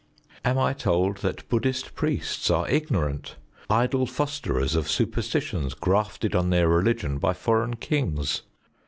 Am 0.43 0.57
I 0.57 0.73
told 0.73 1.17
that 1.17 1.47
Bud╠Żd╠Żhist 1.47 1.93
priests 1.93 2.49
are 2.49 2.67
ignorant, 2.67 3.35
idle 3.69 4.07
fosterers 4.07 4.73
of 4.75 4.89
superstitions 4.89 5.75
grafted 5.75 6.33
on 6.35 6.49
their 6.49 6.67
religion 6.67 7.19
by 7.19 7.33
foreign 7.35 7.75
kings? 7.75 8.41